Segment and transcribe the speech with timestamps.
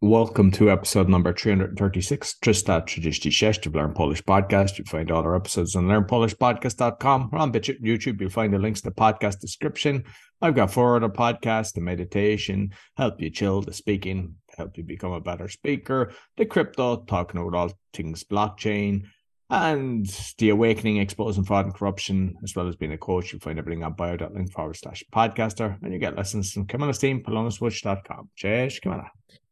[0.00, 4.78] Welcome to episode number 336, 336 of Learn Polish Podcast.
[4.78, 8.20] You find all our episodes on learnpolishpodcast.com or on YouTube.
[8.20, 10.04] You'll find the links to the podcast description.
[10.40, 15.10] I've got four other podcasts, the meditation, help you chill, the speaking, help you become
[15.10, 19.06] a better speaker, the crypto, talking about all things blockchain,
[19.50, 20.06] and
[20.38, 23.32] the awakening, exposing fraud and corruption, as well as being a coach.
[23.32, 27.24] You'll find everything on bio.link forward slash podcaster, and you get lessons from Kimana's team,
[27.24, 28.28] polonaswitch.com.
[28.36, 29.08] Cześć, Kimana.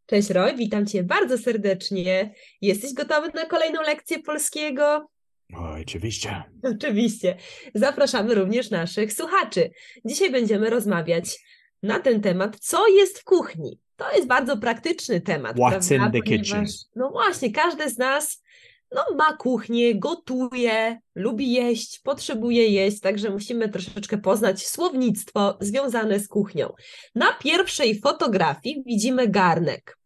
[0.07, 2.35] Cześć Roy, witam Cię bardzo serdecznie.
[2.61, 5.09] Jesteś gotowy na kolejną lekcję polskiego?
[5.55, 6.43] O, oczywiście.
[6.63, 7.37] Oczywiście.
[7.75, 9.71] Zapraszamy również naszych słuchaczy.
[10.05, 11.39] Dzisiaj będziemy rozmawiać
[11.83, 13.81] na ten temat, co jest w kuchni.
[13.97, 15.57] To jest bardzo praktyczny temat.
[15.57, 15.95] What's prawda?
[15.95, 16.65] in the Ponieważ, kitchen?
[16.97, 18.43] No właśnie, każdy z nas
[18.93, 26.29] no, ma kuchnię, gotuje, lubi jeść, potrzebuje jeść, także musimy troszeczkę poznać słownictwo związane z
[26.29, 26.73] kuchnią.
[27.15, 29.99] Na pierwszej fotografii widzimy garnek.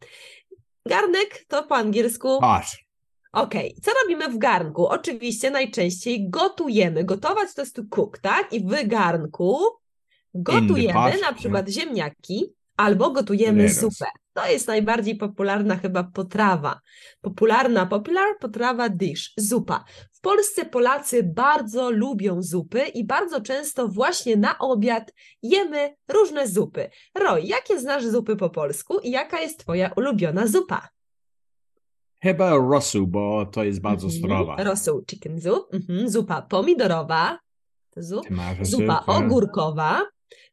[0.87, 2.38] Garnek to po angielsku.
[3.33, 3.80] Okej, okay.
[3.83, 4.87] co robimy w garnku?
[4.87, 7.05] Oczywiście najczęściej gotujemy.
[7.05, 8.52] Gotować to jest to cook, tak?
[8.52, 9.59] I w garnku
[10.35, 14.07] gotujemy na przykład ziemniaki albo gotujemy zupę.
[14.33, 16.81] To jest najbardziej popularna chyba potrawa.
[17.21, 19.85] Popularna, popular potrawa dish, zupa.
[20.13, 26.91] W Polsce Polacy bardzo lubią zupy i bardzo często właśnie na obiad jemy różne zupy.
[27.15, 30.89] Roy, jakie znasz zupy po polsku i jaka jest twoja ulubiona zupa?
[32.23, 34.19] Chyba rosół, bo to jest bardzo mm -hmm.
[34.19, 34.57] zdrowa.
[34.57, 36.09] Rosół, chicken soup, mm -hmm.
[36.09, 37.39] zupa pomidorowa,
[37.97, 38.27] zup,
[38.63, 40.07] zupa ogórkowa,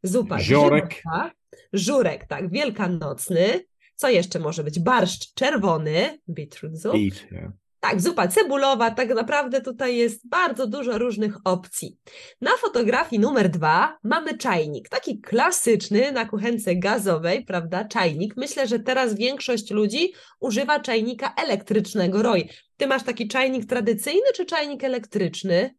[0.03, 0.87] zupa Ziorek.
[0.87, 1.36] Grzybowa,
[1.73, 3.65] żurek, tak, wielkanocny.
[3.95, 4.79] Co jeszcze może być?
[4.79, 6.93] Barszcz czerwony, beetroot soup.
[6.93, 7.51] Beet, yeah.
[7.79, 11.97] Tak, zupa cebulowa, tak naprawdę tutaj jest bardzo dużo różnych opcji.
[12.41, 17.85] Na fotografii numer dwa mamy czajnik, taki klasyczny na kuchence gazowej, prawda?
[17.85, 18.37] Czajnik.
[18.37, 22.23] Myślę, że teraz większość ludzi używa czajnika elektrycznego.
[22.23, 25.75] Roy, ty masz taki czajnik tradycyjny czy czajnik elektryczny?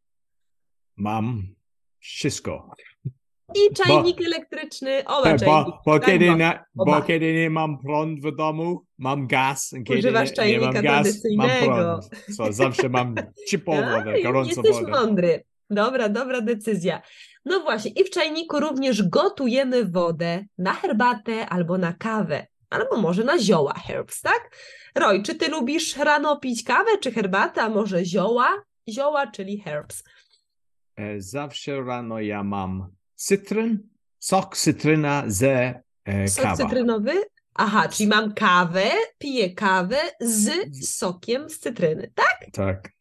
[0.96, 1.54] Mam
[1.98, 2.70] wszystko.
[3.54, 5.72] I czajnik bo, elektryczny, oba bo, czajniki.
[5.86, 9.70] Bo, tak, kiedy nie, bo kiedy nie mam prąd w domu, mam gaz.
[9.84, 12.10] Kiedy Używasz czajnika nie mam gaz, mam prąd.
[12.36, 13.14] So, zawsze mam
[13.48, 14.90] ciepłą wodę, gorącą Jesteś wodę.
[14.90, 15.44] mądry.
[15.70, 17.02] Dobra, dobra decyzja.
[17.44, 23.24] No właśnie, i w czajniku również gotujemy wodę na herbatę albo na kawę, albo może
[23.24, 24.50] na zioła herbs, tak?
[24.94, 28.62] Roy, czy ty lubisz rano pić kawę czy herbatę, a może zioła?
[28.88, 30.04] Zioła, czyli herbs.
[30.96, 33.78] E, zawsze rano ja mam cytryn,
[34.18, 37.12] sok cytryna ze e, Sok cytrynowy?
[37.54, 40.50] Aha, czyli mam kawę, piję kawę z
[40.88, 42.46] sokiem z cytryny, tak?
[42.52, 42.92] Tak.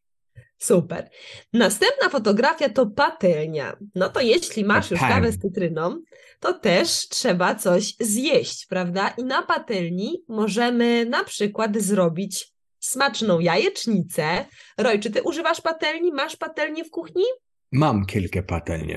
[0.58, 1.10] Super.
[1.54, 3.78] Następna fotografia to patelnia.
[3.96, 6.02] No to jeśli masz już kawę z cytryną,
[6.40, 9.14] to też trzeba coś zjeść, prawda?
[9.18, 14.46] I na patelni możemy na przykład zrobić smaczną jajecznicę.
[14.78, 16.12] Roj, czy ty używasz patelni?
[16.12, 17.24] Masz patelnię w kuchni?
[17.72, 18.96] Mam kilka patelni.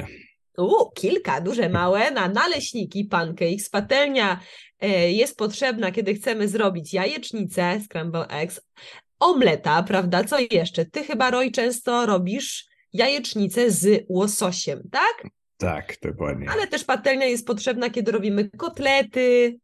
[0.60, 3.68] U, kilka, duże, małe, na naleśniki, pancakes.
[3.68, 4.40] Patelnia
[4.80, 8.60] e, jest potrzebna, kiedy chcemy zrobić jajecznicę, scramble eggs,
[9.18, 10.24] omleta, prawda?
[10.24, 10.84] Co jeszcze?
[10.84, 15.26] Ty chyba, Roy, często robisz jajecznicę z łososiem, tak?
[15.56, 16.50] Tak, dokładnie.
[16.50, 19.58] Ale też patelnia jest potrzebna, kiedy robimy kotlety,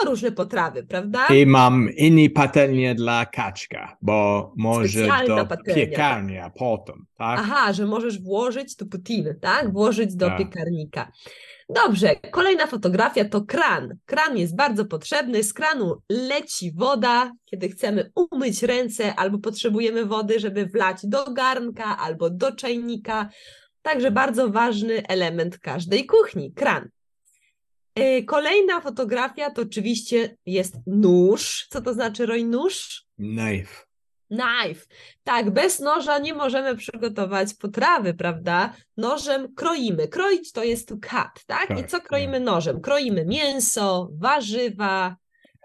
[0.00, 1.26] a różne potrawy, prawda?
[1.26, 6.54] I mam inny patelnię dla kaczka, bo może do patelnia, piekarnia tak.
[6.54, 7.40] potem, tak?
[7.42, 9.72] Aha, że możesz włożyć do putiny, tak?
[9.72, 10.38] Włożyć do tak.
[10.38, 11.12] piekarnika.
[11.68, 13.96] Dobrze, kolejna fotografia to kran.
[14.06, 15.42] Kran jest bardzo potrzebny.
[15.42, 21.98] Z kranu leci woda, kiedy chcemy umyć ręce albo potrzebujemy wody, żeby wlać do garnka
[21.98, 23.28] albo do czajnika.
[23.82, 26.88] Także bardzo ważny element każdej kuchni kran.
[27.94, 31.66] E, kolejna fotografia to oczywiście jest nóż.
[31.70, 33.04] Co to znaczy, Roy, nóż?
[33.16, 33.84] Knife.
[34.28, 34.86] Knife.
[35.24, 38.72] Tak, bez noża nie możemy przygotować potrawy, prawda?
[38.96, 40.08] Nożem kroimy.
[40.08, 41.68] Kroić to jest cut, tak?
[41.68, 42.42] tak I co kroimy tak.
[42.42, 42.80] nożem?
[42.80, 45.16] Kroimy mięso, warzywa,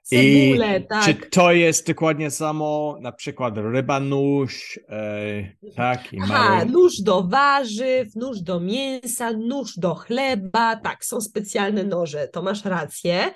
[0.08, 1.06] cebulę, I tak.
[1.06, 6.14] Czy to jest dokładnie samo, na przykład ryba nóż, e, tak?
[6.14, 6.66] I Aha, mały...
[6.66, 12.66] nóż do warzyw, nóż do mięsa, nóż do chleba, tak, są specjalne noże, to masz
[12.66, 13.34] rację.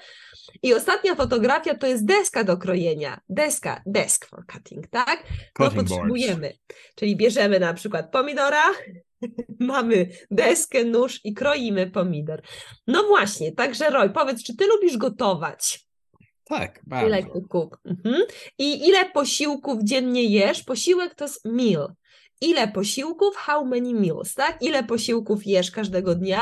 [0.63, 3.19] I ostatnia fotografia to jest deska do krojenia.
[3.29, 5.23] Deska, desk for cutting, tak?
[5.53, 6.41] To potrzebujemy.
[6.41, 6.95] Boards.
[6.95, 8.63] Czyli bierzemy na przykład pomidora,
[9.59, 12.41] mamy deskę, nóż i kroimy pomidor.
[12.87, 15.90] No właśnie, także Roy, powiedz, czy ty lubisz gotować?
[16.59, 17.15] Tak, bardzo.
[17.15, 17.79] Like to cook.
[17.85, 18.21] Mhm.
[18.57, 20.63] I ile posiłków dziennie jesz?
[20.63, 21.93] Posiłek to jest meal.
[22.41, 24.57] ile posiłków, how many meals, tak?
[24.61, 26.41] Ile posiłków jesz każdego dnia?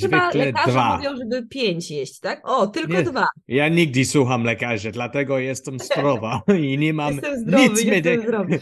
[0.00, 0.96] Chyba Zwykle lekarze dwa.
[0.96, 2.48] mówią, żeby pięć jeść, tak?
[2.48, 3.02] O, tylko Nie.
[3.02, 3.26] dwa.
[3.48, 8.60] Ja nigdy słucham lekarzy, dlatego jestem zdrowa i nie mam Jestem zdrowy, nic jestem zdrowy.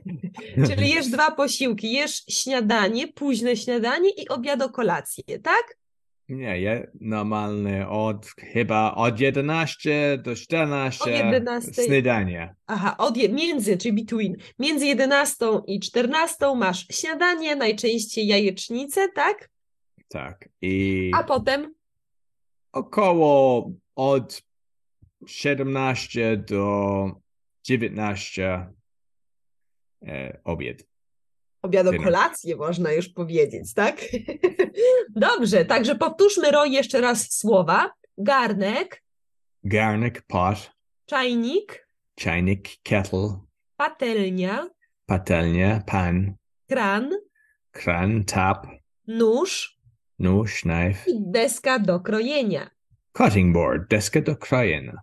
[0.68, 5.76] Czyli jesz dwa posiłki, jesz śniadanie, późne śniadanie i obiado kolację, tak?
[6.28, 11.84] Nie, ja normalnie od chyba od 11 do 14 Od 11.
[11.84, 12.54] śniadanie.
[12.66, 19.48] Aha, od je, między, czyli between, między 11 i 14 masz śniadanie, najczęściej jajecznicę, tak?
[20.08, 20.48] Tak.
[20.62, 21.74] I A potem
[22.72, 24.42] około od
[25.26, 27.10] 17 do
[27.64, 28.66] 19
[30.06, 30.93] e, obiad.
[31.64, 32.04] Obiado Tyle.
[32.04, 34.00] kolację, można już powiedzieć, tak?
[35.16, 37.90] Dobrze, także powtórzmy Roy jeszcze raz słowa.
[38.18, 39.02] Garnek,
[39.64, 40.72] Garnek, pot,
[41.06, 43.38] czajnik, czajnik, kettle,
[43.76, 44.68] patelnia,
[45.06, 46.34] patelnia, pan,
[46.68, 47.10] kran,
[47.70, 48.66] kran, tap,
[49.06, 49.74] nóż.
[50.18, 52.70] Nóż, knife, i deska do krojenia.
[53.16, 54.98] cutting board, deska do krojenia.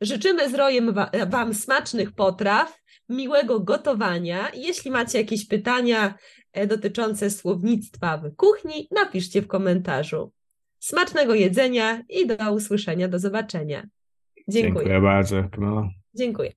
[0.00, 2.79] Życzymy z Rojem wa- Wam smacznych potraw,
[3.10, 4.50] miłego gotowania.
[4.54, 6.14] Jeśli macie jakieś pytania
[6.52, 10.32] e, dotyczące słownictwa w kuchni, napiszcie w komentarzu.
[10.78, 13.86] Smacznego jedzenia i do usłyszenia, do zobaczenia.
[14.48, 14.74] Dziękuję.
[14.74, 15.88] Dziękuję bardzo, Camilla.
[16.14, 16.52] Dziękuję.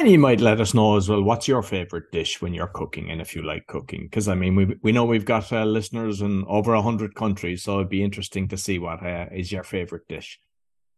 [0.00, 3.10] And you might let us know as well what's your favorite dish when you're cooking
[3.10, 4.08] and if you like cooking.
[4.08, 7.62] Because I mean, we we know we've got uh, listeners in over a hundred countries,
[7.62, 10.40] so it'd be interesting to see what uh, is your favorite dish.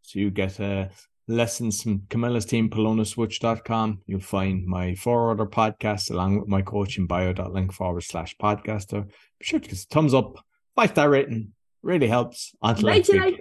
[0.01, 0.85] So you get uh,
[1.27, 4.01] lessons from Camilla's team, polonaswitch.com.
[4.05, 9.05] You'll find my four other podcasts along with my coaching bio.link forward slash podcaster.
[9.39, 10.37] Be sure to give us a thumbs up,
[10.75, 11.53] five star rating.
[11.83, 12.55] Really helps.
[12.61, 13.39] Until next week.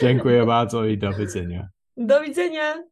[0.00, 1.68] Dziękuję bardzo i do widzenia.
[1.96, 2.84] Do widzenia.